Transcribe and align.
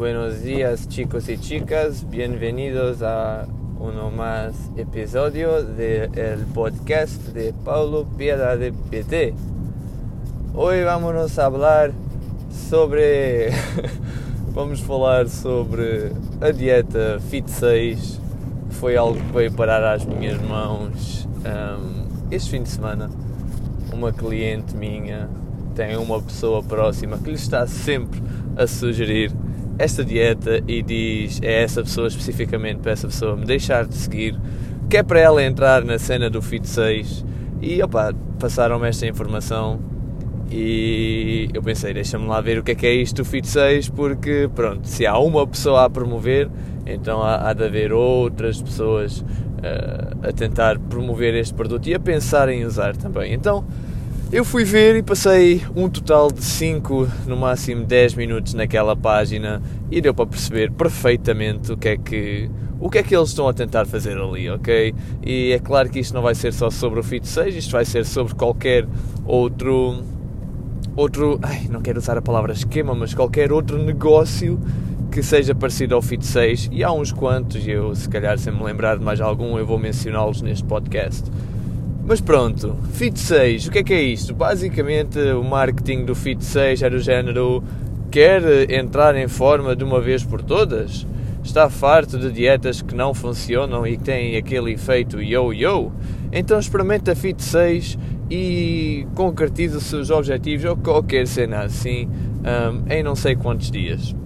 Buenos 0.00 0.42
días 0.42 0.88
chicos 0.88 1.28
y 1.28 1.36
chicas, 1.36 2.08
bienvenidos 2.08 3.02
a 3.02 3.46
uno 3.78 4.10
más 4.10 4.54
episodio 4.74 5.62
del 5.62 6.46
podcast 6.54 7.20
de 7.34 7.52
Paulo 7.52 8.06
Piedra 8.16 8.56
de 8.56 8.72
PT. 8.72 9.34
Hoy 10.54 10.84
vámonos 10.84 11.38
a 11.38 11.44
hablar 11.44 11.92
sobre. 12.70 13.50
vamos 14.54 14.80
falar 14.80 15.28
sobre 15.28 16.12
a 16.40 16.50
dieta 16.50 17.20
Fit 17.28 17.46
6, 17.46 18.20
que 18.70 18.74
foi 18.76 18.96
algo 18.96 19.20
que 19.20 19.32
veio 19.34 19.52
parar 19.52 19.84
às 19.84 20.06
minhas 20.06 20.40
mãos 20.40 21.28
um, 21.44 22.06
este 22.30 22.52
fim 22.52 22.62
de 22.62 22.70
semana. 22.70 23.10
Uma 23.92 24.12
cliente 24.12 24.74
minha 24.74 25.28
tem 25.74 25.94
uma 25.98 26.22
pessoa 26.22 26.62
próxima 26.62 27.18
que 27.18 27.28
lhe 27.28 27.36
está 27.36 27.66
sempre 27.66 28.22
a 28.56 28.66
sugerir 28.66 29.30
esta 29.80 30.04
dieta 30.04 30.62
e 30.68 30.82
diz 30.82 31.40
a 31.42 31.46
essa 31.46 31.82
pessoa 31.82 32.06
especificamente 32.06 32.80
para 32.80 32.92
essa 32.92 33.06
pessoa 33.06 33.34
me 33.34 33.46
deixar 33.46 33.86
de 33.86 33.94
seguir, 33.94 34.38
que 34.90 34.98
é 34.98 35.02
para 35.02 35.18
ela 35.18 35.42
entrar 35.42 35.82
na 35.82 35.98
cena 35.98 36.28
do 36.28 36.42
Fit 36.42 36.68
6 36.68 37.24
e 37.62 37.82
opa, 37.82 38.12
passaram-me 38.38 38.86
esta 38.86 39.06
informação 39.06 39.80
e 40.50 41.48
eu 41.54 41.62
pensei, 41.62 41.94
deixa-me 41.94 42.26
lá 42.26 42.42
ver 42.42 42.58
o 42.58 42.62
que 42.62 42.72
é 42.72 42.74
que 42.74 42.86
é 42.86 42.92
isto 42.92 43.22
do 43.22 43.24
Fit 43.24 43.48
6 43.48 43.88
porque 43.88 44.50
pronto, 44.54 44.86
se 44.86 45.06
há 45.06 45.18
uma 45.18 45.46
pessoa 45.46 45.86
a 45.86 45.90
promover, 45.90 46.50
então 46.84 47.22
há, 47.22 47.48
há 47.48 47.52
de 47.54 47.64
haver 47.64 47.90
outras 47.90 48.60
pessoas 48.60 49.20
uh, 49.20 50.28
a 50.28 50.32
tentar 50.32 50.78
promover 50.78 51.34
este 51.34 51.54
produto 51.54 51.86
e 51.86 51.94
a 51.94 52.00
pensar 52.00 52.50
em 52.50 52.66
usar 52.66 52.96
também. 52.96 53.32
Então 53.32 53.64
eu 54.32 54.44
fui 54.44 54.64
ver 54.64 54.94
e 54.94 55.02
passei 55.02 55.60
um 55.74 55.88
total 55.88 56.30
de 56.30 56.44
5, 56.44 57.08
no 57.26 57.36
máximo 57.36 57.84
10 57.84 58.14
minutos 58.14 58.54
naquela 58.54 58.94
página 58.94 59.60
e 59.90 60.00
deu 60.00 60.14
para 60.14 60.26
perceber 60.26 60.70
perfeitamente 60.70 61.72
o 61.72 61.76
que 61.76 61.88
é 61.88 61.96
que 61.96 62.50
o 62.78 62.88
que 62.88 62.98
é 62.98 63.02
que 63.02 63.14
eles 63.14 63.30
estão 63.30 63.46
a 63.46 63.52
tentar 63.52 63.84
fazer 63.86 64.16
ali, 64.16 64.48
ok? 64.48 64.94
E 65.22 65.52
é 65.52 65.58
claro 65.58 65.90
que 65.90 65.98
isto 65.98 66.14
não 66.14 66.22
vai 66.22 66.34
ser 66.34 66.52
só 66.52 66.70
sobre 66.70 67.00
o 67.00 67.02
Fit 67.02 67.26
6, 67.28 67.56
isto 67.56 67.72
vai 67.72 67.84
ser 67.84 68.06
sobre 68.06 68.34
qualquer 68.34 68.86
outro 69.26 70.02
outro, 70.96 71.38
ai, 71.42 71.66
não 71.68 71.82
quero 71.82 71.98
usar 71.98 72.16
a 72.16 72.22
palavra 72.22 72.52
esquema, 72.52 72.94
mas 72.94 73.12
qualquer 73.12 73.52
outro 73.52 73.82
negócio 73.82 74.58
que 75.10 75.22
seja 75.24 75.54
parecido 75.54 75.96
ao 75.96 76.00
Fit 76.00 76.24
6 76.24 76.70
e 76.70 76.84
há 76.84 76.92
uns 76.92 77.10
quantos, 77.10 77.66
eu 77.66 77.94
se 77.96 78.08
calhar 78.08 78.38
se 78.38 78.50
me 78.50 78.62
lembrar 78.62 78.96
de 78.96 79.04
mais 79.04 79.20
algum 79.20 79.58
eu 79.58 79.66
vou 79.66 79.78
mencioná-los 79.78 80.40
neste 80.40 80.64
podcast. 80.64 81.28
Mas 82.10 82.20
pronto, 82.20 82.76
Fit 82.94 83.16
6, 83.16 83.68
o 83.68 83.70
que 83.70 83.78
é 83.78 83.82
que 83.84 83.94
é 83.94 84.02
isto? 84.02 84.34
Basicamente 84.34 85.16
o 85.16 85.44
marketing 85.44 86.04
do 86.04 86.12
Fit 86.12 86.44
6 86.44 86.82
é 86.82 86.90
do 86.90 86.98
género 86.98 87.62
quer 88.10 88.68
entrar 88.68 89.14
em 89.14 89.28
forma 89.28 89.76
de 89.76 89.84
uma 89.84 90.00
vez 90.00 90.24
por 90.24 90.42
todas? 90.42 91.06
Está 91.44 91.70
farto 91.70 92.18
de 92.18 92.32
dietas 92.32 92.82
que 92.82 92.96
não 92.96 93.14
funcionam 93.14 93.86
e 93.86 93.96
que 93.96 94.02
têm 94.02 94.36
aquele 94.36 94.72
efeito 94.72 95.22
yo-yo? 95.22 95.92
Então 96.32 96.58
experimenta 96.58 97.14
Fit 97.14 97.40
6 97.40 97.96
e 98.28 99.06
concretiza 99.14 99.78
os 99.78 99.84
seus 99.84 100.10
objetivos 100.10 100.64
ou 100.64 100.76
qualquer 100.76 101.28
cena 101.28 101.60
assim 101.60 102.08
um, 102.08 102.92
em 102.92 103.04
não 103.04 103.14
sei 103.14 103.36
quantos 103.36 103.70
dias. 103.70 104.16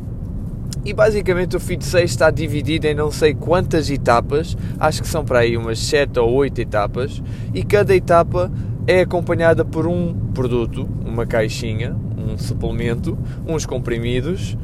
E 0.84 0.92
basicamente 0.92 1.56
o 1.56 1.60
Fit 1.60 1.84
6 1.84 2.10
está 2.10 2.30
dividido 2.30 2.86
em 2.86 2.94
não 2.94 3.10
sei 3.10 3.34
quantas 3.34 3.90
etapas, 3.90 4.56
acho 4.78 5.02
que 5.02 5.08
são 5.08 5.24
para 5.24 5.40
aí 5.40 5.56
umas 5.56 5.78
7 5.78 6.18
ou 6.18 6.32
8 6.32 6.60
etapas, 6.60 7.22
e 7.54 7.62
cada 7.62 7.94
etapa 7.94 8.50
é 8.86 9.00
acompanhada 9.00 9.64
por 9.64 9.86
um 9.86 10.14
produto, 10.34 10.88
uma 11.04 11.26
caixinha, 11.26 11.96
um 12.16 12.36
suplemento, 12.36 13.16
uns 13.46 13.64
comprimidos 13.64 14.56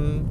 um, 0.00 0.22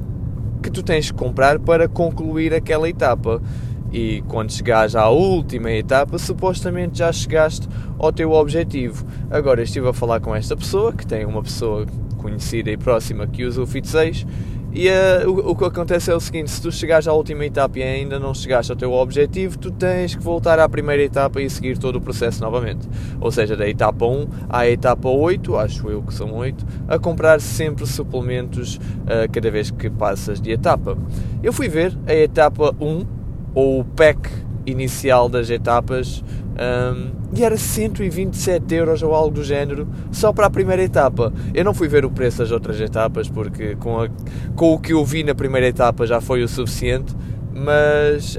que 0.62 0.70
tu 0.70 0.82
tens 0.82 1.10
que 1.10 1.16
comprar 1.16 1.58
para 1.58 1.88
concluir 1.88 2.54
aquela 2.54 2.88
etapa. 2.88 3.42
E 3.90 4.22
quando 4.28 4.52
chegares 4.52 4.94
à 4.94 5.08
última 5.08 5.72
etapa, 5.72 6.18
supostamente 6.18 6.98
já 6.98 7.10
chegaste 7.10 7.66
ao 7.98 8.12
teu 8.12 8.32
objetivo. 8.32 9.06
Agora 9.30 9.62
estive 9.62 9.88
a 9.88 9.94
falar 9.94 10.20
com 10.20 10.34
esta 10.34 10.54
pessoa, 10.54 10.92
que 10.92 11.06
tem 11.06 11.24
uma 11.24 11.42
pessoa 11.42 11.86
conhecida 12.18 12.70
e 12.70 12.76
próxima 12.76 13.26
que 13.26 13.44
usa 13.44 13.62
o 13.62 13.66
Fit 13.66 13.88
6 13.88 14.26
e 14.72 14.88
uh, 14.88 15.30
o, 15.30 15.52
o, 15.52 15.56
que 15.56 15.64
acontece 15.64 16.10
é 16.10 16.14
o 16.14 16.20
seguinte: 16.20 16.50
se 16.50 16.60
tu 16.60 16.70
chegares 16.70 17.08
à 17.08 17.12
última 17.12 17.44
etapa 17.44 17.78
e 17.78 17.82
ainda 17.82 18.18
não 18.18 18.34
chegaste 18.34 18.70
ao 18.70 18.76
teu 18.76 18.92
objetivo, 18.92 19.58
tu 19.58 19.70
tens 19.70 20.14
que 20.14 20.22
voltar 20.22 20.58
à 20.58 20.68
primeira 20.68 21.02
etapa 21.02 21.40
e 21.40 21.48
seguir 21.48 21.78
todo 21.78 21.96
o 21.96 22.00
processo 22.00 22.42
novamente. 22.42 22.88
Ou 23.20 23.30
seja, 23.30 23.56
da 23.56 23.68
etapa 23.68 24.04
1 24.04 24.28
à 24.48 24.68
etapa 24.68 25.08
8, 25.08 25.56
acho 25.56 25.88
eu 25.88 26.02
que 26.02 26.12
são 26.12 26.34
8, 26.34 26.66
a 26.86 26.98
comprar 26.98 27.40
sempre 27.40 27.86
suplementos 27.86 28.76
uh, 28.76 29.30
cada 29.32 29.50
vez 29.50 29.70
que 29.70 29.88
passas 29.88 30.40
de 30.40 30.50
etapa. 30.50 30.98
Eu 31.42 31.52
fui 31.52 31.68
ver 31.68 31.96
a 32.06 32.14
etapa 32.14 32.74
1, 32.78 33.06
ou 33.54 33.80
o 33.80 33.84
pack 33.84 34.28
inicial 34.70 35.28
das 35.28 35.50
etapas, 35.50 36.22
um, 36.58 37.10
e 37.34 37.44
era 37.44 37.56
127 37.56 38.74
euros 38.74 39.02
ou 39.02 39.14
algo 39.14 39.34
do 39.34 39.44
género 39.44 39.86
só 40.10 40.32
para 40.32 40.46
a 40.46 40.50
primeira 40.50 40.82
etapa. 40.82 41.32
Eu 41.54 41.64
não 41.64 41.74
fui 41.74 41.88
ver 41.88 42.04
o 42.04 42.10
preço 42.10 42.38
das 42.38 42.50
outras 42.50 42.80
etapas 42.80 43.28
porque 43.28 43.76
com, 43.76 44.00
a, 44.00 44.08
com 44.56 44.74
o 44.74 44.78
que 44.78 44.92
eu 44.92 45.04
vi 45.04 45.22
na 45.22 45.34
primeira 45.34 45.66
etapa 45.66 46.06
já 46.06 46.20
foi 46.20 46.42
o 46.42 46.48
suficiente, 46.48 47.14
mas 47.54 48.36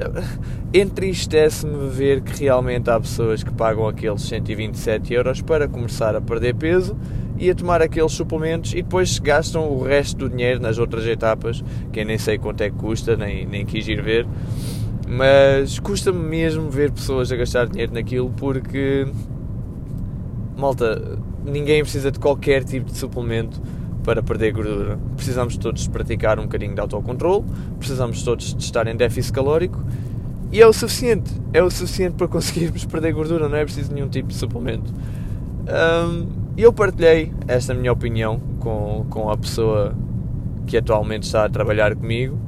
entristece-me 0.72 1.88
ver 1.88 2.20
que 2.20 2.44
realmente 2.44 2.90
há 2.90 2.98
pessoas 2.98 3.42
que 3.42 3.52
pagam 3.52 3.86
aqueles 3.86 4.22
127 4.22 5.14
euros 5.14 5.42
para 5.42 5.66
começar 5.66 6.14
a 6.14 6.20
perder 6.20 6.54
peso 6.54 6.96
e 7.38 7.50
a 7.50 7.54
tomar 7.54 7.80
aqueles 7.80 8.12
suplementos 8.12 8.72
e 8.72 8.82
depois 8.82 9.18
gastam 9.18 9.70
o 9.70 9.82
resto 9.82 10.18
do 10.18 10.28
dinheiro 10.28 10.60
nas 10.60 10.78
outras 10.78 11.06
etapas, 11.06 11.64
que 11.90 12.00
eu 12.00 12.04
nem 12.04 12.18
sei 12.18 12.38
quanto 12.38 12.60
é 12.60 12.70
que 12.70 12.76
custa, 12.76 13.16
nem, 13.16 13.46
nem 13.46 13.64
quis 13.64 13.88
ir 13.88 14.02
ver. 14.02 14.26
Mas 15.10 15.80
custa-me 15.80 16.20
mesmo 16.20 16.70
ver 16.70 16.92
pessoas 16.92 17.32
a 17.32 17.36
gastar 17.36 17.66
dinheiro 17.66 17.92
naquilo 17.92 18.30
porque, 18.30 19.08
malta, 20.56 21.18
ninguém 21.44 21.82
precisa 21.82 22.12
de 22.12 22.18
qualquer 22.20 22.62
tipo 22.62 22.86
de 22.86 22.96
suplemento 22.96 23.60
para 24.04 24.22
perder 24.22 24.52
gordura. 24.52 25.00
Precisamos 25.16 25.56
todos 25.56 25.88
praticar 25.88 26.38
um 26.38 26.44
bocadinho 26.44 26.76
de 26.76 26.80
autocontrole, 26.80 27.44
precisamos 27.76 28.22
todos 28.22 28.54
de 28.54 28.62
estar 28.62 28.86
em 28.86 28.94
déficit 28.94 29.32
calórico 29.32 29.84
e 30.52 30.62
é 30.62 30.66
o 30.66 30.72
suficiente. 30.72 31.32
É 31.52 31.60
o 31.60 31.68
suficiente 31.68 32.14
para 32.14 32.28
conseguirmos 32.28 32.84
perder 32.84 33.12
gordura, 33.12 33.48
não 33.48 33.56
é 33.56 33.64
preciso 33.64 33.92
nenhum 33.92 34.08
tipo 34.08 34.28
de 34.28 34.36
suplemento. 34.36 34.94
Um, 35.66 36.28
eu 36.56 36.72
partilhei 36.72 37.32
esta 37.48 37.74
minha 37.74 37.92
opinião 37.92 38.40
com, 38.60 39.04
com 39.10 39.28
a 39.28 39.36
pessoa 39.36 39.92
que 40.68 40.76
atualmente 40.76 41.24
está 41.24 41.46
a 41.46 41.48
trabalhar 41.48 41.96
comigo 41.96 42.38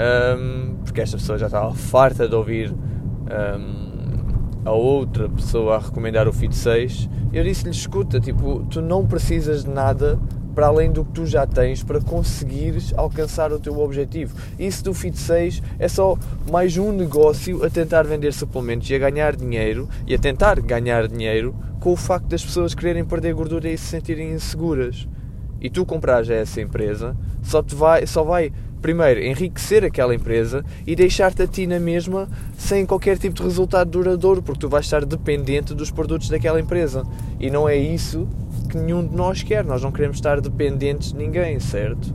um, 0.00 0.76
porque 0.84 1.00
esta 1.00 1.16
pessoa 1.18 1.38
já 1.38 1.46
estava 1.46 1.74
farta 1.74 2.28
de 2.28 2.34
ouvir 2.34 2.72
um, 2.72 3.90
a 4.64 4.72
outra 4.72 5.28
pessoa 5.28 5.76
a 5.76 5.78
recomendar 5.78 6.26
o 6.26 6.32
Fit 6.32 6.54
6. 6.54 7.08
Eu 7.32 7.44
disse-lhe: 7.44 7.70
escuta, 7.70 8.18
tipo, 8.18 8.64
tu 8.70 8.80
não 8.80 9.06
precisas 9.06 9.64
de 9.64 9.70
nada 9.70 10.18
para 10.54 10.66
além 10.66 10.90
do 10.90 11.04
que 11.04 11.12
tu 11.12 11.26
já 11.26 11.46
tens 11.46 11.82
para 11.82 12.00
conseguires 12.00 12.92
alcançar 12.96 13.52
o 13.52 13.60
teu 13.60 13.78
objetivo. 13.78 14.34
Isso 14.58 14.82
do 14.84 14.92
Fit 14.92 15.16
6 15.16 15.62
é 15.78 15.88
só 15.88 16.18
mais 16.50 16.76
um 16.76 16.92
negócio 16.92 17.64
a 17.64 17.70
tentar 17.70 18.02
vender 18.02 18.32
suplementos 18.32 18.90
e 18.90 18.94
a 18.94 18.98
ganhar 18.98 19.36
dinheiro 19.36 19.88
e 20.06 20.14
a 20.14 20.18
tentar 20.18 20.60
ganhar 20.60 21.06
dinheiro 21.06 21.54
com 21.78 21.92
o 21.92 21.96
facto 21.96 22.26
das 22.26 22.44
pessoas 22.44 22.74
quererem 22.74 23.04
perder 23.04 23.34
gordura 23.34 23.68
e 23.68 23.78
se 23.78 23.86
sentirem 23.86 24.32
inseguras. 24.32 25.08
E 25.60 25.68
tu 25.68 25.84
comprares 25.84 26.30
essa 26.30 26.60
empresa, 26.60 27.14
só, 27.42 27.62
te 27.62 27.74
vai, 27.74 28.06
só 28.06 28.24
vai 28.24 28.50
primeiro, 28.80 29.20
enriquecer 29.20 29.84
aquela 29.84 30.14
empresa 30.14 30.64
e 30.86 30.96
deixar-te 30.96 31.42
a 31.42 31.46
ti 31.46 31.66
na 31.66 31.78
mesma 31.78 32.28
sem 32.56 32.86
qualquer 32.86 33.18
tipo 33.18 33.36
de 33.36 33.42
resultado 33.42 33.90
duradouro, 33.90 34.42
porque 34.42 34.60
tu 34.60 34.68
vais 34.68 34.86
estar 34.86 35.04
dependente 35.04 35.74
dos 35.74 35.90
produtos 35.90 36.28
daquela 36.28 36.60
empresa. 36.60 37.04
E 37.38 37.50
não 37.50 37.68
é 37.68 37.76
isso 37.76 38.28
que 38.68 38.76
nenhum 38.76 39.06
de 39.06 39.14
nós 39.14 39.42
quer. 39.42 39.64
Nós 39.64 39.82
não 39.82 39.92
queremos 39.92 40.16
estar 40.16 40.40
dependentes 40.40 41.12
de 41.12 41.18
ninguém, 41.18 41.58
certo? 41.60 42.14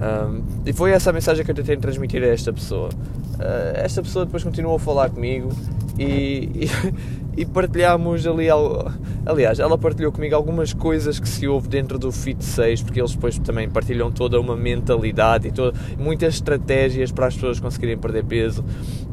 Um, 0.00 0.42
e 0.64 0.72
foi 0.72 0.92
essa 0.92 1.10
a 1.10 1.12
mensagem 1.12 1.44
que 1.44 1.50
eu 1.50 1.54
tentei 1.54 1.76
transmitir 1.76 2.22
a 2.22 2.26
esta 2.26 2.52
pessoa. 2.52 2.88
Uh, 2.88 3.76
esta 3.76 4.02
pessoa 4.02 4.24
depois 4.24 4.42
continuou 4.42 4.76
a 4.76 4.78
falar 4.78 5.10
comigo 5.10 5.50
e, 5.98 6.50
e, 6.54 6.70
e 7.36 7.44
partilhámos 7.44 8.26
ali. 8.26 8.48
Aliás, 9.24 9.58
ela 9.58 9.76
partilhou 9.76 10.12
comigo 10.12 10.34
algumas 10.34 10.72
coisas 10.72 11.20
que 11.20 11.28
se 11.28 11.46
houve 11.46 11.68
dentro 11.68 11.98
do 11.98 12.10
Fit 12.10 12.44
6, 12.44 12.82
porque 12.82 13.00
eles 13.00 13.14
depois 13.14 13.38
também 13.38 13.68
partilham 13.68 14.10
toda 14.10 14.40
uma 14.40 14.56
mentalidade 14.56 15.48
e 15.48 15.52
toda, 15.52 15.78
muitas 15.98 16.34
estratégias 16.34 17.12
para 17.12 17.26
as 17.26 17.34
pessoas 17.34 17.60
conseguirem 17.60 17.98
perder 17.98 18.24
peso. 18.24 18.64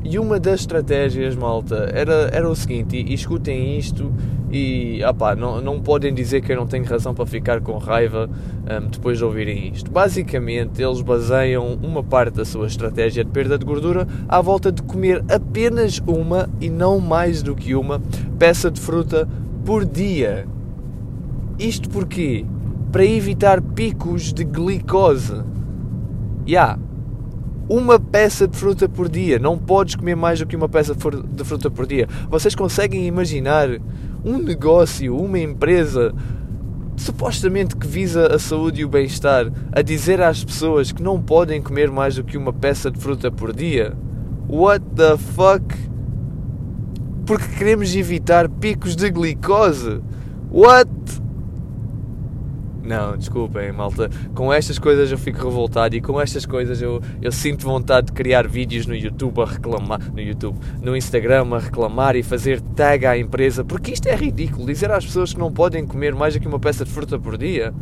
E 0.04 0.18
uma 0.18 0.40
das 0.40 0.62
estratégias, 0.62 1.36
malta, 1.36 1.90
era, 1.94 2.30
era 2.32 2.50
o 2.50 2.56
seguinte: 2.56 2.96
e, 2.96 3.12
e 3.12 3.14
escutem 3.14 3.78
isto 3.78 4.12
e 4.50 5.04
opá, 5.04 5.36
não, 5.36 5.60
não 5.60 5.82
podem 5.82 6.14
dizer 6.14 6.42
que 6.42 6.54
eu 6.54 6.56
não 6.56 6.66
tenho 6.66 6.86
razão 6.86 7.14
para 7.14 7.26
ficar 7.26 7.60
com 7.60 7.78
raiva 7.78 8.30
um, 8.30 8.88
depois 8.88 9.18
de 9.18 9.24
ouvirem 9.26 9.74
isto. 9.74 9.92
Basicamente, 9.92 10.82
eles 10.82 11.02
baseiam 11.02 11.78
uma 11.84 12.02
parte 12.02 12.36
da 12.36 12.46
sua 12.46 12.68
estratégia 12.68 13.26
de 13.26 13.32
perda 13.32 13.58
de 13.58 13.66
gordura 13.66 14.08
à 14.28 14.42
volta 14.42 14.72
de 14.72 14.82
comer 14.82 15.24
apenas 15.30 16.02
uma 16.08 16.50
e 16.62 16.70
não 16.70 17.00
mais 17.00 17.44
do 17.44 17.56
que 17.56 17.76
uma 17.76 18.00
peça 18.38 18.70
de 18.70 18.80
fruta 18.80 19.28
por 19.66 19.86
dia. 19.86 20.48
Isto 21.60 21.90
porquê? 21.90 22.46
Para 22.92 23.06
evitar 23.06 23.62
picos 23.62 24.32
de 24.32 24.44
glicose. 24.44 25.44
Yeah, 26.48 26.80
uma 27.70 28.00
peça 28.00 28.48
de 28.48 28.58
fruta 28.58 28.88
por 28.88 29.10
dia. 29.10 29.40
Não 29.40 29.58
podes 29.58 29.96
comer 29.96 30.16
mais 30.16 30.40
do 30.40 30.46
que 30.46 30.56
uma 30.56 30.70
peça 30.70 30.96
de 30.96 31.44
fruta 31.44 31.70
por 31.70 31.86
dia. 31.86 32.08
Vocês 32.30 32.56
conseguem 32.56 33.06
imaginar 33.06 33.70
um 34.24 34.38
negócio, 34.38 35.16
uma 35.16 35.40
empresa 35.40 36.14
supostamente 36.96 37.76
que 37.76 37.86
visa 37.86 38.34
a 38.34 38.40
saúde 38.40 38.82
e 38.82 38.86
o 38.86 38.90
bem-estar 38.90 39.52
a 39.72 39.82
dizer 39.82 40.20
às 40.22 40.44
pessoas 40.44 40.92
que 40.92 41.04
não 41.04 41.22
podem 41.22 41.62
comer 41.62 41.92
mais 41.92 42.16
do 42.16 42.24
que 42.24 42.38
uma 42.38 42.52
peça 42.52 42.90
de 42.90 43.00
fruta 43.00 43.30
por 43.30 43.54
dia? 43.54 43.94
What 44.50 44.84
the 44.96 45.18
fuck? 45.18 45.76
Porque 47.28 47.46
queremos 47.58 47.94
evitar 47.94 48.48
picos 48.48 48.96
de 48.96 49.12
glicose. 49.12 50.02
What? 50.50 50.90
Não, 52.82 53.18
desculpem, 53.18 53.70
malta. 53.74 54.10
Com 54.34 54.52
estas 54.52 54.80
coisas 54.80 55.12
eu 55.12 55.18
fico 55.18 55.44
revoltado 55.44 55.94
e 55.94 56.00
com 56.00 56.22
estas 56.22 56.46
coisas 56.46 56.82
eu, 56.82 57.02
eu 57.22 57.34
sinto 57.34 57.66
vontade 57.66 58.08
de 58.08 58.14
criar 58.14 58.48
vídeos 58.48 58.86
no 58.86 58.96
YouTube 58.96 59.42
a 59.42 59.46
reclamar, 59.46 60.00
no 60.10 60.22
YouTube, 60.22 60.58
no 60.82 60.96
Instagram 60.96 61.54
a 61.54 61.60
reclamar 61.60 62.16
e 62.16 62.24
fazer 62.24 62.62
tag 62.62 63.06
à 63.06 63.18
empresa, 63.18 63.62
porque 63.62 63.92
isto 63.92 64.08
é 64.08 64.16
ridículo. 64.16 64.66
Dizer 64.66 64.90
às 64.90 65.06
pessoas 65.06 65.34
que 65.34 65.40
não 65.40 65.52
podem 65.52 65.86
comer 65.86 66.16
mais 66.16 66.34
do 66.34 66.40
que 66.40 66.48
uma 66.48 66.62
peça 66.62 66.86
de 66.86 66.92
fruta 66.92 67.20
por 67.20 67.38
dia. 67.38 67.74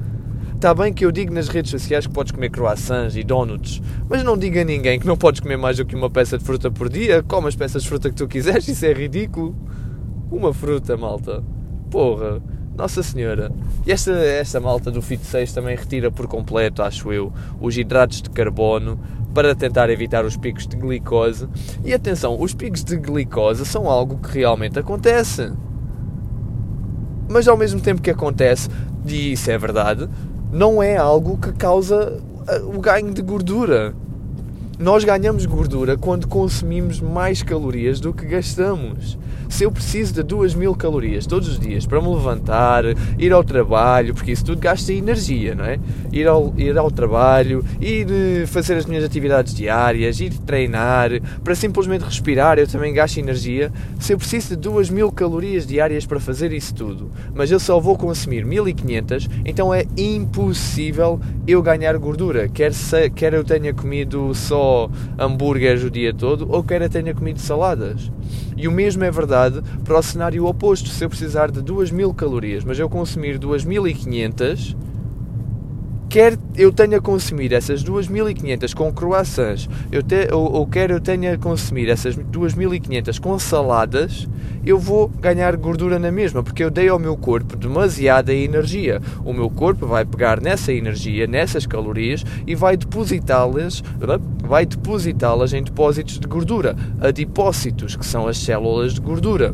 Está 0.65 0.73
bem 0.73 0.91
que 0.91 1.05
eu 1.05 1.11
digo 1.11 1.31
nas 1.31 1.47
redes 1.47 1.69
sociais 1.69 2.07
que 2.07 2.11
podes 2.11 2.31
comer 2.31 2.49
croissants 2.49 3.15
e 3.15 3.23
donuts, 3.23 3.79
mas 4.09 4.23
não 4.23 4.35
diga 4.35 4.61
a 4.61 4.63
ninguém 4.63 4.99
que 4.99 5.05
não 5.05 5.15
podes 5.15 5.39
comer 5.39 5.57
mais 5.57 5.77
do 5.77 5.85
que 5.85 5.95
uma 5.95 6.09
peça 6.09 6.39
de 6.39 6.43
fruta 6.43 6.71
por 6.71 6.89
dia. 6.89 7.21
Come 7.21 7.47
as 7.47 7.55
peças 7.55 7.83
de 7.83 7.87
fruta 7.87 8.09
que 8.09 8.15
tu 8.15 8.27
quiseres, 8.27 8.67
isso 8.67 8.83
é 8.83 8.91
ridículo. 8.91 9.55
Uma 10.31 10.51
fruta, 10.51 10.97
malta. 10.97 11.43
Porra. 11.91 12.41
Nossa 12.75 13.03
Senhora. 13.03 13.51
E 13.85 13.91
esta, 13.91 14.09
esta 14.13 14.59
malta 14.59 14.89
do 14.89 15.03
FIT 15.03 15.23
6 15.23 15.53
também 15.53 15.75
retira 15.75 16.09
por 16.09 16.25
completo, 16.25 16.81
acho 16.81 17.13
eu, 17.13 17.31
os 17.61 17.77
hidratos 17.77 18.23
de 18.23 18.31
carbono 18.31 18.99
para 19.35 19.53
tentar 19.53 19.91
evitar 19.91 20.25
os 20.25 20.35
picos 20.35 20.65
de 20.65 20.75
glicose. 20.75 21.47
E 21.83 21.93
atenção, 21.93 22.41
os 22.41 22.55
picos 22.55 22.83
de 22.83 22.97
glicose 22.97 23.63
são 23.67 23.87
algo 23.87 24.17
que 24.17 24.39
realmente 24.39 24.79
acontece. 24.79 25.53
Mas 27.29 27.47
ao 27.47 27.55
mesmo 27.55 27.79
tempo 27.79 28.01
que 28.01 28.09
acontece, 28.09 28.67
e 29.05 29.33
isso 29.33 29.51
é 29.51 29.57
verdade, 29.59 30.09
não 30.51 30.81
é 30.81 30.97
algo 30.97 31.37
que 31.37 31.51
causa 31.53 32.21
eh, 32.47 32.59
o 32.59 32.79
ganho 32.79 33.13
de 33.13 33.21
gordura. 33.21 33.93
Nós 34.77 35.03
ganhamos 35.03 35.45
gordura 35.45 35.97
quando 35.97 36.27
consumimos 36.27 36.99
mais 36.99 37.41
calorias 37.41 37.99
do 37.99 38.13
que 38.13 38.25
gastamos. 38.25 39.17
Se 39.49 39.63
eu 39.63 39.71
preciso 39.71 40.13
de 40.13 40.23
2000 40.23 40.75
calorias 40.75 41.25
todos 41.25 41.47
os 41.47 41.59
dias 41.59 41.85
para 41.85 42.01
me 42.01 42.07
levantar, 42.09 42.83
ir 43.17 43.33
ao 43.33 43.43
trabalho, 43.43 44.13
porque 44.13 44.31
isso 44.31 44.45
tudo 44.45 44.59
gasta 44.59 44.91
energia, 44.93 45.55
não 45.55 45.65
é? 45.65 45.79
Ir 46.11 46.27
ao, 46.27 46.53
ir 46.57 46.77
ao 46.77 46.89
trabalho, 46.89 47.63
ir 47.79 48.07
eh, 48.09 48.45
fazer 48.45 48.75
as 48.75 48.85
minhas 48.85 49.03
atividades 49.03 49.53
diárias, 49.53 50.19
ir 50.19 50.33
treinar, 50.39 51.09
para 51.43 51.55
simplesmente 51.55 52.03
respirar, 52.03 52.57
eu 52.57 52.67
também 52.67 52.93
gasto 52.93 53.17
energia. 53.17 53.71
Se 53.99 54.13
eu 54.13 54.17
preciso 54.17 54.49
de 54.49 54.55
2000 54.57 55.11
calorias 55.11 55.65
diárias 55.65 56.05
para 56.05 56.19
fazer 56.19 56.51
isso 56.51 56.73
tudo, 56.73 57.11
mas 57.33 57.51
eu 57.51 57.59
só 57.59 57.79
vou 57.79 57.97
consumir 57.97 58.45
1500, 58.45 59.29
então 59.45 59.73
é 59.73 59.85
impossível 59.97 61.19
eu 61.47 61.61
ganhar 61.61 61.97
gordura. 61.97 62.47
Quer, 62.47 62.73
se, 62.73 63.09
quer 63.09 63.33
eu 63.33 63.43
tenha 63.43 63.73
comido 63.73 64.33
só 64.33 64.89
hambúrgueres 65.17 65.83
o 65.83 65.89
dia 65.89 66.13
todo 66.13 66.47
ou 66.51 66.63
quer 66.63 66.87
tenha 66.89 67.13
comido 67.13 67.39
saladas. 67.39 68.11
E 68.57 68.67
o 68.67 68.71
mesmo 68.71 69.03
é 69.03 69.11
verdade 69.11 69.61
para 69.83 69.97
o 69.97 70.01
cenário 70.01 70.45
oposto. 70.45 70.89
Se 70.89 71.03
eu 71.03 71.09
precisar 71.09 71.51
de 71.51 71.61
2000 71.61 72.13
calorias, 72.13 72.63
mas 72.63 72.79
eu 72.79 72.89
consumir 72.89 73.37
2500, 73.37 74.75
quer 76.15 76.37
eu 76.55 76.71
tenha 76.71 77.01
consumir 77.01 77.51
essas 77.51 77.83
2.500 77.83 78.73
com 78.73 78.89
croissants, 78.93 79.67
eu 79.91 80.01
te, 80.01 80.33
ou, 80.33 80.49
ou 80.49 80.65
quer 80.65 80.89
eu 80.89 81.01
tenha 81.01 81.37
consumir 81.37 81.89
essas 81.89 82.15
2.500 82.15 83.19
com 83.19 83.37
saladas, 83.37 84.25
eu 84.65 84.79
vou 84.79 85.09
ganhar 85.09 85.57
gordura 85.57 85.99
na 85.99 86.09
mesma, 86.13 86.41
porque 86.41 86.63
eu 86.63 86.71
dei 86.71 86.87
ao 86.87 86.97
meu 86.97 87.17
corpo 87.17 87.57
demasiada 87.57 88.33
energia. 88.33 89.01
O 89.25 89.33
meu 89.33 89.49
corpo 89.49 89.85
vai 89.85 90.05
pegar 90.05 90.39
nessa 90.39 90.71
energia, 90.71 91.27
nessas 91.27 91.65
calorias 91.65 92.23
e 92.47 92.55
vai 92.55 92.77
depositá-las, 92.77 93.83
vai 94.41 94.65
depositá-las 94.65 95.51
em 95.51 95.63
depósitos 95.63 96.17
de 96.17 96.27
gordura, 96.27 96.77
adipócitos, 97.01 97.97
que 97.97 98.05
são 98.05 98.25
as 98.25 98.37
células 98.37 98.93
de 98.93 99.01
gordura. 99.01 99.53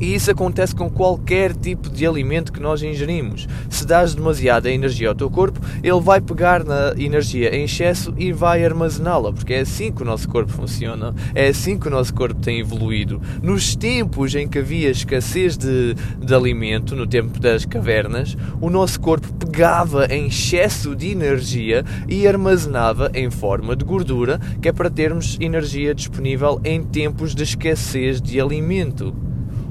E 0.00 0.14
isso 0.14 0.30
acontece 0.30 0.74
com 0.74 0.90
qualquer 0.90 1.54
tipo 1.54 1.88
de 1.88 2.06
alimento 2.06 2.52
que 2.52 2.60
nós 2.60 2.82
ingerimos. 2.82 3.46
Se 3.68 3.86
dás 3.86 4.14
demasiada 4.14 4.70
energia 4.70 5.08
ao 5.08 5.14
teu 5.14 5.30
corpo, 5.30 5.60
ele 5.82 6.00
vai 6.00 6.20
pegar 6.20 6.64
na 6.64 6.94
energia 6.98 7.54
em 7.54 7.64
excesso 7.64 8.14
e 8.16 8.32
vai 8.32 8.64
armazená-la, 8.64 9.32
porque 9.32 9.54
é 9.54 9.60
assim 9.60 9.92
que 9.92 10.02
o 10.02 10.04
nosso 10.04 10.28
corpo 10.28 10.52
funciona, 10.52 11.14
é 11.34 11.48
assim 11.48 11.78
que 11.78 11.88
o 11.88 11.90
nosso 11.90 12.12
corpo 12.12 12.40
tem 12.40 12.60
evoluído. 12.60 13.20
Nos 13.42 13.74
tempos 13.74 14.34
em 14.34 14.48
que 14.48 14.58
havia 14.58 14.90
escassez 14.90 15.56
de, 15.56 15.94
de 16.18 16.34
alimento, 16.34 16.94
no 16.94 17.06
tempo 17.06 17.38
das 17.40 17.64
cavernas, 17.64 18.36
o 18.60 18.68
nosso 18.68 19.00
corpo 19.00 19.32
pegava 19.34 20.06
em 20.06 20.26
excesso 20.26 20.94
de 20.94 21.10
energia 21.10 21.84
e 22.08 22.26
armazenava 22.26 23.10
em 23.14 23.30
forma 23.30 23.74
de 23.74 23.84
gordura, 23.84 24.38
que 24.60 24.68
é 24.68 24.72
para 24.72 24.90
termos 24.90 25.36
energia 25.40 25.94
disponível 25.94 26.60
em 26.64 26.82
tempos 26.82 27.34
de 27.34 27.42
escassez 27.42 28.20
de 28.20 28.40
alimento. 28.40 29.25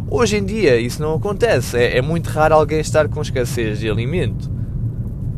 Hoje 0.09 0.37
em 0.37 0.45
dia 0.45 0.79
isso 0.79 1.01
não 1.01 1.15
acontece, 1.15 1.77
é, 1.77 1.97
é 1.97 2.01
muito 2.01 2.27
raro 2.27 2.55
alguém 2.55 2.79
estar 2.79 3.07
com 3.09 3.21
escassez 3.21 3.79
de 3.79 3.89
alimento. 3.89 4.53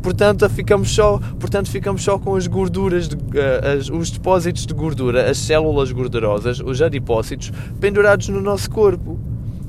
Portanto, 0.02 0.48
ficamos 0.48 0.94
só, 0.94 1.18
portanto, 1.40 1.70
ficamos 1.70 2.02
só 2.02 2.18
com 2.18 2.34
as 2.36 2.46
gorduras, 2.46 3.08
de, 3.08 3.16
uh, 3.16 3.78
as, 3.78 3.88
os 3.88 4.10
depósitos 4.10 4.66
de 4.66 4.74
gordura, 4.74 5.28
as 5.28 5.38
células 5.38 5.90
gordurosas, 5.90 6.60
os 6.60 6.80
adipócitos, 6.80 7.50
pendurados 7.80 8.28
no 8.28 8.40
nosso 8.40 8.70
corpo. 8.70 9.18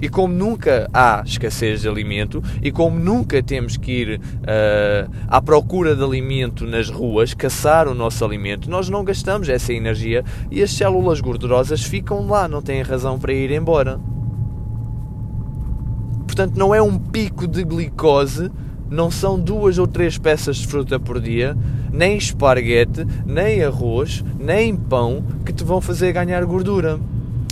E 0.01 0.07
como 0.07 0.33
nunca 0.33 0.89
há 0.93 1.21
escassez 1.25 1.81
de 1.81 1.89
alimento 1.89 2.41
e 2.61 2.71
como 2.71 2.97
nunca 2.97 3.43
temos 3.43 3.75
que 3.75 3.91
ir 3.91 4.19
uh, 4.19 5.11
à 5.27 5.41
procura 5.41 5.93
de 5.93 6.01
alimento 6.01 6.65
nas 6.65 6.89
ruas, 6.89 7.33
caçar 7.33 7.85
o 7.87 7.93
nosso 7.93 8.23
alimento, 8.23 8.69
nós 8.69 8.87
não 8.87 9.03
gastamos 9.03 9.49
essa 9.49 9.73
energia 9.73 10.23
e 10.49 10.63
as 10.63 10.71
células 10.71 11.19
gordurosas 11.19 11.83
ficam 11.83 12.27
lá, 12.27 12.47
não 12.47 12.61
têm 12.61 12.81
razão 12.81 13.19
para 13.19 13.33
ir 13.33 13.51
embora. 13.51 13.99
Portanto, 16.39 16.57
não 16.57 16.73
é 16.73 16.81
um 16.81 16.97
pico 16.97 17.45
de 17.45 17.65
glicose, 17.65 18.49
não 18.89 19.11
são 19.11 19.37
duas 19.37 19.77
ou 19.77 19.85
três 19.85 20.17
peças 20.17 20.55
de 20.55 20.67
fruta 20.67 20.97
por 20.97 21.19
dia, 21.19 21.53
nem 21.91 22.15
esparguete, 22.15 23.05
nem 23.25 23.61
arroz, 23.61 24.23
nem 24.39 24.73
pão 24.73 25.21
que 25.45 25.51
te 25.51 25.65
vão 25.65 25.81
fazer 25.81 26.13
ganhar 26.13 26.45
gordura. 26.45 26.97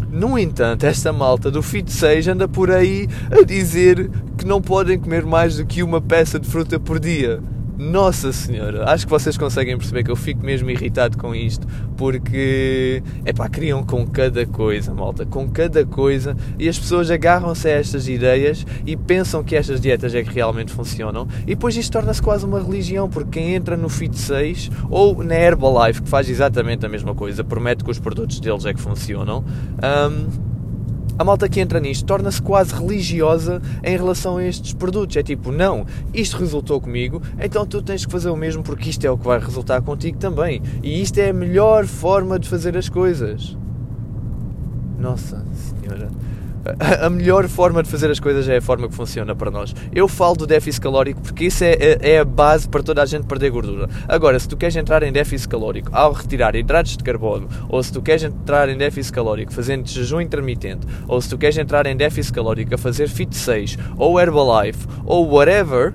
No 0.10 0.40
entanto, 0.40 0.86
esta 0.86 1.12
malta 1.12 1.52
do 1.52 1.62
Fit 1.62 1.92
6 1.92 2.30
anda 2.30 2.48
por 2.48 2.72
aí 2.72 3.10
a 3.30 3.44
dizer 3.44 4.10
que 4.38 4.46
não 4.46 4.62
podem 4.62 4.98
comer 4.98 5.26
mais 5.26 5.58
do 5.58 5.66
que 5.66 5.84
uma 5.84 6.00
peça 6.00 6.40
de 6.40 6.48
fruta 6.48 6.80
por 6.80 6.98
dia. 6.98 7.42
Nossa 7.78 8.34
Senhora, 8.34 8.90
acho 8.90 9.06
que 9.06 9.12
vocês 9.12 9.38
conseguem 9.38 9.78
perceber 9.78 10.04
que 10.04 10.10
eu 10.10 10.16
fico 10.16 10.44
mesmo 10.44 10.70
irritado 10.72 11.16
com 11.16 11.36
isto, 11.36 11.68
porque 11.96 13.04
é 13.24 13.32
pá, 13.32 13.48
criam 13.48 13.84
com 13.84 14.06
cada 14.08 14.46
coisa, 14.48 14.92
malta, 14.96 15.28
com 15.28 15.48
cada 15.48 15.86
coisa, 15.86 16.36
e 16.58 16.68
as 16.68 16.80
pessoas 16.80 17.12
agarram-se 17.12 17.68
a 17.68 17.72
estas 17.72 18.08
ideias 18.08 18.66
e 18.84 18.98
pensam 18.98 19.44
que 19.44 19.56
estas 19.56 19.80
dietas 19.80 20.16
é 20.16 20.24
que 20.24 20.34
realmente 20.34 20.72
funcionam, 20.72 21.28
e 21.44 21.54
depois 21.54 21.78
isto 21.78 21.92
torna-se 21.92 22.22
quase 22.22 22.46
uma 22.46 22.60
religião, 22.60 23.08
porque 23.08 23.40
quem 23.40 23.54
entra 23.54 23.78
no 23.78 23.90
Fit 23.90 24.18
6 24.18 24.72
ou 24.90 25.24
na 25.24 25.36
Herbalife, 25.36 26.02
que 26.02 26.10
faz 26.10 26.28
exatamente 26.30 26.84
a 26.84 26.90
mesma 26.90 27.14
coisa, 27.14 27.44
promete 27.44 27.84
que 27.84 27.92
os 27.92 28.00
produtos 28.00 28.40
deles 28.40 28.66
é 28.66 28.74
que 28.74 28.82
funcionam. 28.82 29.46
Um, 29.84 30.57
a 31.18 31.24
malta 31.24 31.50
que 31.50 31.60
entra 31.60 31.80
nisto 31.80 32.06
torna-se 32.06 32.42
quase 32.42 32.74
religiosa 32.74 33.62
em 33.84 33.98
relação 33.98 34.38
a 34.38 34.46
estes 34.46 34.74
produtos. 34.74 35.18
É 35.18 35.24
tipo, 35.24 35.52
não, 35.52 35.86
isto 36.14 36.38
resultou 36.38 36.80
comigo, 36.80 37.22
então 37.40 37.66
tu 37.66 37.82
tens 37.82 38.06
que 38.06 38.12
fazer 38.12 38.30
o 38.30 38.36
mesmo 38.36 38.64
porque 38.64 38.90
isto 38.90 39.06
é 39.06 39.12
o 39.12 39.18
que 39.18 39.26
vai 39.26 39.40
resultar 39.40 39.82
contigo 39.82 40.18
também. 40.18 40.62
E 40.84 41.02
isto 41.02 41.18
é 41.20 41.30
a 41.30 41.34
melhor 41.34 41.86
forma 41.86 42.38
de 42.38 42.48
fazer 42.48 42.78
as 42.78 42.90
coisas. 42.90 43.58
Nossa 45.00 45.46
Senhora 45.54 46.10
a 47.02 47.10
melhor 47.10 47.48
forma 47.48 47.84
de 47.84 47.90
fazer 47.90 48.10
as 48.10 48.20
coisas 48.20 48.48
é 48.48 48.58
a 48.58 48.62
forma 48.62 48.88
que 48.88 48.96
funciona 48.96 49.36
para 49.36 49.52
nós. 49.52 49.74
Eu 49.94 50.08
falo 50.08 50.36
do 50.36 50.48
déficit 50.48 50.82
calórico 50.82 51.22
porque 51.22 51.46
isso 51.46 51.64
é, 51.64 51.74
é, 51.74 52.12
é, 52.14 52.20
a 52.20 52.26
base 52.26 52.68
para 52.68 52.84
toda 52.84 53.02
a 53.02 53.06
gente 53.06 53.26
perder 53.26 53.50
gordura. 53.50 53.90
Agora, 54.08 54.40
se 54.40 54.48
tu 54.48 54.58
queres 54.58 54.76
entrar 54.76 55.04
em 55.04 55.12
déficit 55.12 55.50
calórico 55.50 55.90
ao 55.92 56.12
retirar 56.12 56.56
hidratos 56.56 56.98
de 56.98 57.04
carbono, 57.04 57.48
ou 57.70 57.82
se 57.82 57.92
tu 57.92 58.02
queres 58.02 58.24
entrar 58.24 58.70
em 58.70 58.78
déficit 58.78 59.14
calórico 59.14 59.54
fazendo 59.54 59.88
jejum 59.88 60.22
intermitente, 60.22 60.86
ou 61.08 61.22
se 61.22 61.30
tu 61.30 61.38
queres 61.38 61.58
entrar 61.58 61.86
em 61.86 61.96
déficit 61.96 62.34
calórico 62.34 62.76
a 62.76 62.78
fazer 62.78 63.08
Fit 63.08 63.36
6, 63.36 63.78
ou 63.98 64.20
Herbalife, 64.20 64.88
ou 65.06 65.30
whatever, 65.30 65.94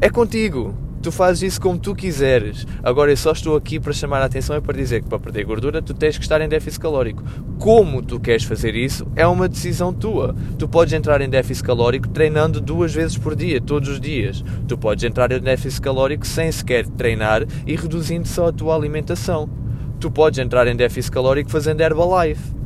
é 0.00 0.08
contigo. 0.10 0.74
Tu 1.02 1.10
fazes 1.10 1.42
isso 1.42 1.60
como 1.60 1.76
tu 1.76 1.96
quiseres. 1.96 2.64
Agora 2.80 3.10
eu 3.10 3.16
só 3.16 3.32
estou 3.32 3.56
aqui 3.56 3.80
para 3.80 3.92
chamar 3.92 4.22
a 4.22 4.26
atenção 4.26 4.56
e 4.56 4.60
para 4.60 4.76
dizer 4.76 5.02
que 5.02 5.08
para 5.08 5.18
perder 5.18 5.44
gordura 5.44 5.82
tu 5.82 5.92
tens 5.92 6.16
que 6.16 6.22
estar 6.22 6.40
em 6.40 6.48
déficit 6.48 6.80
calórico. 6.80 7.24
Como 7.58 8.00
tu 8.00 8.20
queres 8.20 8.44
fazer 8.44 8.76
isso 8.76 9.04
é 9.16 9.26
uma 9.26 9.48
decisão 9.48 9.92
tua. 9.92 10.32
Tu 10.56 10.68
podes 10.68 10.92
entrar 10.92 11.20
em 11.20 11.28
déficit 11.28 11.66
calórico 11.66 12.08
treinando 12.08 12.60
duas 12.60 12.94
vezes 12.94 13.18
por 13.18 13.34
dia, 13.34 13.60
todos 13.60 13.88
os 13.88 14.00
dias. 14.00 14.44
Tu 14.68 14.78
podes 14.78 15.02
entrar 15.02 15.32
em 15.32 15.40
déficit 15.40 15.82
calórico 15.82 16.24
sem 16.24 16.52
sequer 16.52 16.86
treinar 16.86 17.44
e 17.66 17.74
reduzindo 17.74 18.28
só 18.28 18.46
a 18.46 18.52
tua 18.52 18.76
alimentação. 18.76 19.50
Tu 19.98 20.08
podes 20.08 20.38
entrar 20.38 20.68
em 20.68 20.76
déficit 20.76 21.10
calórico 21.10 21.50
fazendo 21.50 21.80
Herbalife 21.80 22.62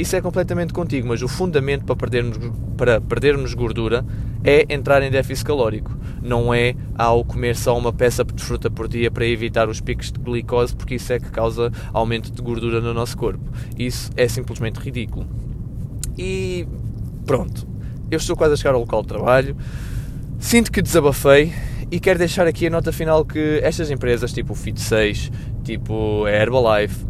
isso 0.00 0.16
é 0.16 0.20
completamente 0.22 0.72
contigo, 0.72 1.08
mas 1.08 1.20
o 1.20 1.28
fundamento 1.28 1.84
para 1.84 1.94
perdermos, 1.96 2.38
para 2.74 3.00
perdermos 3.02 3.52
gordura 3.52 4.02
é 4.42 4.64
entrar 4.72 5.02
em 5.02 5.10
déficit 5.10 5.44
calórico. 5.44 5.94
Não 6.22 6.52
é 6.52 6.74
ao 6.96 7.24
comer 7.24 7.56
só 7.56 7.76
uma 7.76 7.92
peça 7.92 8.24
de 8.24 8.42
fruta 8.42 8.70
por 8.70 8.86
dia 8.86 9.10
para 9.10 9.26
evitar 9.26 9.68
os 9.68 9.80
picos 9.80 10.12
de 10.12 10.18
glicose, 10.18 10.74
porque 10.74 10.96
isso 10.96 11.12
é 11.12 11.18
que 11.18 11.30
causa 11.30 11.72
aumento 11.92 12.30
de 12.30 12.42
gordura 12.42 12.80
no 12.80 12.92
nosso 12.92 13.16
corpo. 13.16 13.44
Isso 13.78 14.10
é 14.16 14.28
simplesmente 14.28 14.78
ridículo. 14.78 15.26
E 16.18 16.66
pronto, 17.24 17.66
eu 18.10 18.18
estou 18.18 18.36
quase 18.36 18.54
a 18.54 18.56
chegar 18.56 18.74
ao 18.74 18.80
local 18.80 19.02
de 19.02 19.08
trabalho. 19.08 19.56
Sinto 20.38 20.70
que 20.70 20.82
desabafei 20.82 21.52
e 21.90 21.98
quero 21.98 22.18
deixar 22.18 22.46
aqui 22.46 22.66
a 22.66 22.70
nota 22.70 22.92
final 22.92 23.24
que 23.24 23.60
estas 23.62 23.90
empresas, 23.90 24.32
tipo 24.32 24.52
o 24.52 24.56
Fit 24.56 24.80
6, 24.80 25.30
tipo 25.64 26.24
a 26.24 26.30
Herbalife, 26.30 27.06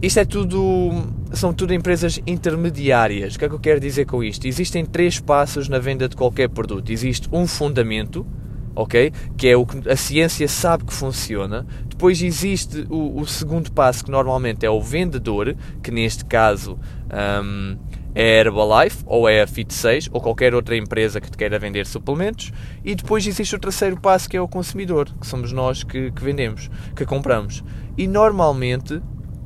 isto 0.00 0.20
é 0.20 0.24
tudo 0.24 0.92
são 1.32 1.52
tudo 1.52 1.74
empresas 1.74 2.20
intermediárias. 2.26 3.34
O 3.34 3.38
que 3.38 3.44
é 3.44 3.48
que 3.48 3.54
eu 3.54 3.60
quero 3.60 3.80
dizer 3.80 4.06
com 4.06 4.22
isto? 4.22 4.46
Existem 4.46 4.84
três 4.84 5.20
passos 5.20 5.68
na 5.68 5.78
venda 5.78 6.08
de 6.08 6.16
qualquer 6.16 6.48
produto. 6.48 6.90
Existe 6.90 7.28
um 7.32 7.46
fundamento, 7.46 8.26
ok? 8.74 9.12
Que 9.36 9.48
é 9.48 9.56
o 9.56 9.66
que 9.66 9.88
a 9.88 9.96
ciência 9.96 10.48
sabe 10.48 10.84
que 10.84 10.92
funciona. 10.92 11.66
Depois 11.86 12.22
existe 12.22 12.86
o, 12.88 13.20
o 13.20 13.26
segundo 13.26 13.70
passo, 13.72 14.04
que 14.04 14.10
normalmente 14.10 14.64
é 14.64 14.70
o 14.70 14.80
vendedor, 14.80 15.56
que 15.82 15.90
neste 15.90 16.24
caso 16.24 16.78
um, 17.42 17.76
é 18.14 18.38
a 18.38 18.40
Herbalife, 18.40 19.04
ou 19.06 19.28
é 19.28 19.42
a 19.42 19.46
Fit6, 19.46 20.08
ou 20.12 20.20
qualquer 20.20 20.54
outra 20.54 20.76
empresa 20.76 21.20
que 21.20 21.30
te 21.30 21.36
queira 21.36 21.58
vender 21.58 21.86
suplementos. 21.86 22.52
E 22.84 22.94
depois 22.94 23.26
existe 23.26 23.54
o 23.54 23.58
terceiro 23.58 24.00
passo, 24.00 24.28
que 24.28 24.36
é 24.36 24.40
o 24.40 24.48
consumidor, 24.48 25.08
que 25.20 25.26
somos 25.26 25.52
nós 25.52 25.84
que, 25.84 26.10
que 26.10 26.24
vendemos, 26.24 26.70
que 26.96 27.04
compramos. 27.04 27.62
E 27.96 28.06
normalmente 28.06 29.02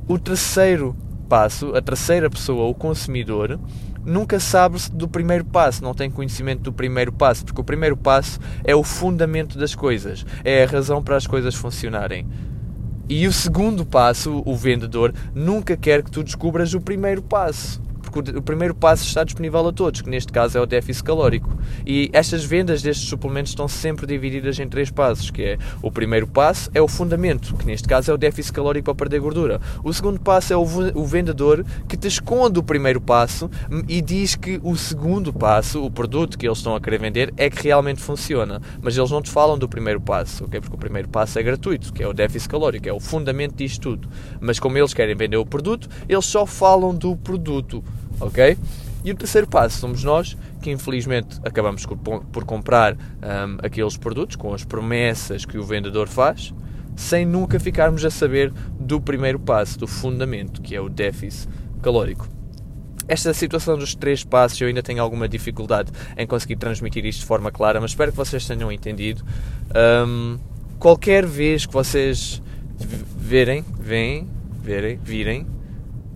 o 0.06 0.18
terceiro 0.18 0.96
passo, 1.32 1.74
a 1.74 1.80
terceira 1.80 2.28
pessoa, 2.28 2.68
o 2.68 2.74
consumidor, 2.74 3.58
nunca 4.04 4.38
sabe 4.38 4.76
do 4.92 5.08
primeiro 5.08 5.46
passo, 5.46 5.82
não 5.82 5.94
tem 5.94 6.10
conhecimento 6.10 6.60
do 6.60 6.74
primeiro 6.74 7.10
passo, 7.10 7.42
porque 7.42 7.58
o 7.58 7.64
primeiro 7.64 7.96
passo 7.96 8.38
é 8.62 8.76
o 8.76 8.82
fundamento 8.82 9.56
das 9.56 9.74
coisas, 9.74 10.26
é 10.44 10.62
a 10.62 10.66
razão 10.66 11.02
para 11.02 11.16
as 11.16 11.26
coisas 11.26 11.54
funcionarem. 11.54 12.28
E 13.08 13.26
o 13.26 13.32
segundo 13.32 13.86
passo, 13.86 14.42
o 14.44 14.54
vendedor, 14.54 15.14
nunca 15.34 15.74
quer 15.74 16.02
que 16.02 16.10
tu 16.10 16.22
descubras 16.22 16.74
o 16.74 16.82
primeiro 16.82 17.22
passo 17.22 17.80
porque 18.12 18.36
o 18.36 18.42
primeiro 18.42 18.74
passo 18.74 19.04
está 19.04 19.24
disponível 19.24 19.66
a 19.66 19.72
todos, 19.72 20.02
que 20.02 20.10
neste 20.10 20.30
caso 20.32 20.58
é 20.58 20.60
o 20.60 20.66
déficit 20.66 21.04
calórico. 21.04 21.50
E 21.86 22.10
estas 22.12 22.44
vendas 22.44 22.82
destes 22.82 23.08
suplementos 23.08 23.52
estão 23.52 23.66
sempre 23.66 24.06
divididas 24.06 24.58
em 24.58 24.68
três 24.68 24.90
passos, 24.90 25.30
que 25.30 25.42
é 25.42 25.58
o 25.80 25.90
primeiro 25.90 26.26
passo 26.26 26.70
é 26.74 26.80
o 26.80 26.88
fundamento, 26.88 27.54
que 27.56 27.66
neste 27.66 27.88
caso 27.88 28.10
é 28.10 28.14
o 28.14 28.18
déficit 28.18 28.52
calórico 28.52 28.84
para 28.84 28.94
perder 28.94 29.20
gordura. 29.20 29.60
O 29.82 29.92
segundo 29.92 30.20
passo 30.20 30.52
é 30.52 30.56
o 30.56 31.04
vendedor 31.04 31.64
que 31.88 31.96
te 31.96 32.08
esconde 32.08 32.58
o 32.58 32.62
primeiro 32.62 33.00
passo 33.00 33.50
e 33.88 34.00
diz 34.00 34.34
que 34.34 34.60
o 34.62 34.76
segundo 34.76 35.32
passo, 35.32 35.84
o 35.84 35.90
produto 35.90 36.36
que 36.36 36.46
eles 36.46 36.58
estão 36.58 36.74
a 36.74 36.80
querer 36.80 36.98
vender, 36.98 37.32
é 37.36 37.48
que 37.48 37.62
realmente 37.62 38.00
funciona. 38.00 38.60
Mas 38.80 38.96
eles 38.96 39.10
não 39.10 39.22
te 39.22 39.30
falam 39.30 39.58
do 39.58 39.68
primeiro 39.68 40.00
passo, 40.00 40.44
ok? 40.44 40.60
Porque 40.60 40.74
o 40.74 40.78
primeiro 40.78 41.08
passo 41.08 41.38
é 41.38 41.42
gratuito, 41.42 41.92
que 41.92 42.02
é 42.02 42.08
o 42.08 42.12
déficit 42.12 42.50
calórico, 42.50 42.88
é 42.88 42.92
o 42.92 43.00
fundamento 43.00 43.54
disto 43.54 43.80
tudo. 43.82 44.08
Mas 44.40 44.58
como 44.58 44.76
eles 44.76 44.92
querem 44.92 45.14
vender 45.14 45.36
o 45.36 45.46
produto, 45.46 45.88
eles 46.08 46.24
só 46.24 46.46
falam 46.46 46.94
do 46.94 47.16
produto 47.16 47.82
ok? 48.22 48.56
E 49.04 49.10
o 49.10 49.14
terceiro 49.14 49.48
passo 49.48 49.78
somos 49.78 50.04
nós 50.04 50.36
que 50.60 50.70
infelizmente 50.70 51.40
acabamos 51.44 51.84
por 51.84 52.44
comprar 52.44 52.94
um, 52.94 53.58
aqueles 53.62 53.96
produtos 53.96 54.36
com 54.36 54.54
as 54.54 54.64
promessas 54.64 55.44
que 55.44 55.58
o 55.58 55.64
vendedor 55.64 56.08
faz, 56.08 56.54
sem 56.94 57.26
nunca 57.26 57.58
ficarmos 57.58 58.04
a 58.04 58.10
saber 58.10 58.52
do 58.78 59.00
primeiro 59.00 59.40
passo, 59.40 59.78
do 59.78 59.88
fundamento, 59.88 60.62
que 60.62 60.76
é 60.76 60.80
o 60.80 60.88
déficit 60.88 61.48
calórico. 61.82 62.28
Esta 63.08 63.34
situação 63.34 63.76
dos 63.76 63.96
três 63.96 64.22
passos 64.22 64.60
eu 64.60 64.68
ainda 64.68 64.82
tenho 64.82 65.02
alguma 65.02 65.28
dificuldade 65.28 65.90
em 66.16 66.24
conseguir 66.24 66.54
transmitir 66.56 67.04
isto 67.04 67.20
de 67.20 67.26
forma 67.26 67.50
clara, 67.50 67.80
mas 67.80 67.90
espero 67.90 68.12
que 68.12 68.16
vocês 68.16 68.46
tenham 68.46 68.70
entendido. 68.70 69.24
Um, 70.06 70.38
qualquer 70.78 71.26
vez 71.26 71.66
que 71.66 71.72
vocês 71.72 72.40
verem, 73.18 73.64
veem, 73.80 74.28
verem, 74.62 74.96
virem 75.02 75.46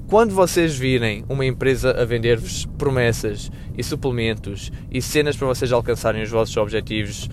quando 0.09 0.35
vocês 0.35 0.77
virem 0.77 1.25
uma 1.29 1.45
empresa 1.45 1.91
a 1.91 2.05
vender-vos 2.05 2.65
promessas 2.79 3.51
e 3.77 3.83
suplementos 3.83 4.71
e 4.91 5.03
cenas 5.03 5.37
para 5.37 5.49
vocês 5.49 5.73
alcançarem 5.73 6.23
os 6.23 6.31
vossos 6.31 6.57
objetivos, 6.57 7.29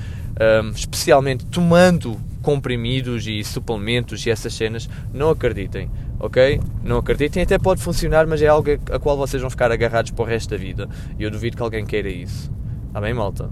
um, 0.63 0.69
especialmente 0.69 1.45
tomando 1.45 2.19
comprimidos 2.41 3.27
e 3.27 3.43
suplementos 3.43 4.25
e 4.25 4.31
essas 4.31 4.53
cenas, 4.53 4.89
não 5.13 5.29
acreditem, 5.29 5.89
ok? 6.19 6.59
Não 6.83 6.97
acreditem, 6.97 7.43
até 7.43 7.57
pode 7.57 7.81
funcionar, 7.81 8.25
mas 8.27 8.41
é 8.41 8.47
algo 8.47 8.69
a 8.91 8.99
qual 8.99 9.15
vocês 9.15 9.41
vão 9.41 9.49
ficar 9.49 9.71
agarrados 9.71 10.11
para 10.11 10.23
o 10.23 10.27
resto 10.27 10.49
da 10.49 10.57
vida. 10.57 10.89
E 11.17 11.23
eu 11.23 11.31
duvido 11.31 11.55
que 11.55 11.63
alguém 11.63 11.85
queira 11.85 12.09
isso. 12.09 12.51
Está 12.87 12.99
bem, 12.99 13.13
malta? 13.13 13.49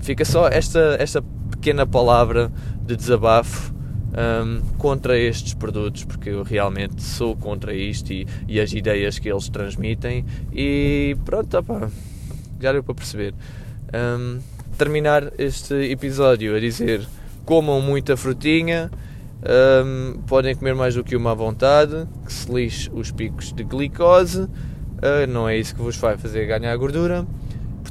Fica 0.00 0.24
só 0.24 0.48
esta, 0.48 0.96
esta 0.98 1.22
pequena 1.50 1.86
palavra 1.86 2.50
de 2.80 2.96
desabafo 2.96 3.75
um, 4.16 4.62
contra 4.78 5.18
estes 5.18 5.54
produtos, 5.54 6.04
porque 6.04 6.30
eu 6.30 6.42
realmente 6.42 7.02
sou 7.02 7.36
contra 7.36 7.74
isto 7.74 8.12
e, 8.12 8.26
e 8.48 8.60
as 8.60 8.72
ideias 8.72 9.18
que 9.18 9.28
eles 9.28 9.48
transmitem. 9.48 10.24
E 10.52 11.16
pronto, 11.24 11.56
opa, 11.58 11.90
já 12.60 12.72
deu 12.72 12.82
para 12.82 12.94
perceber. 12.94 13.34
Um, 13.94 14.40
terminar 14.78 15.32
este 15.38 15.74
episódio 15.90 16.56
a 16.56 16.60
dizer: 16.60 17.06
comam 17.44 17.80
muita 17.80 18.16
frutinha. 18.16 18.90
Um, 19.84 20.22
podem 20.26 20.56
comer 20.56 20.74
mais 20.74 20.94
do 20.94 21.04
que 21.04 21.14
uma 21.14 21.32
à 21.32 21.34
vontade, 21.34 22.08
que 22.24 22.32
se 22.32 22.50
lixe 22.50 22.90
os 22.92 23.12
picos 23.12 23.52
de 23.52 23.62
glicose, 23.62 24.40
uh, 24.40 25.26
não 25.28 25.46
é 25.48 25.56
isso 25.56 25.74
que 25.74 25.82
vos 25.82 25.96
vai 25.98 26.16
fazer 26.16 26.46
ganhar 26.46 26.74
gordura. 26.76 27.24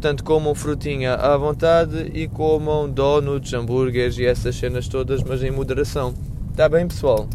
Portanto, 0.05 0.23
comam 0.23 0.53
frutinha 0.53 1.15
à 1.15 1.35
vontade 1.35 2.11
e 2.13 2.27
comam 2.27 2.87
donuts, 2.87 3.51
hambúrgueres 3.51 4.19
e 4.19 4.25
essas 4.27 4.55
cenas 4.55 4.87
todas, 4.87 5.23
mas 5.23 5.41
em 5.41 5.49
moderação. 5.49 6.13
Está 6.51 6.69
bem, 6.69 6.87
pessoal? 6.87 7.27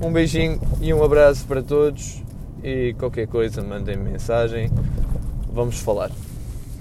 Um 0.00 0.10
beijinho 0.10 0.58
e 0.80 0.94
um 0.94 1.04
abraço 1.04 1.44
para 1.44 1.62
todos. 1.62 2.22
E 2.64 2.94
qualquer 2.98 3.28
coisa, 3.28 3.62
mandem 3.62 3.94
-me 3.94 4.12
mensagem. 4.12 4.70
Vamos 5.52 5.78
falar. 5.78 6.10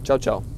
Tchau, 0.01 0.17
tchau. 0.17 0.54